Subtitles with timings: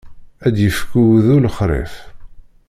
[0.47, 1.93] Ad d-ifk ugudu lexṛif.